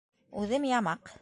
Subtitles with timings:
[0.45, 1.17] Үҙем ямаҡ.